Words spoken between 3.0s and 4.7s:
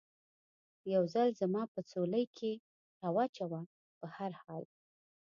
را و چوه، په هر حال.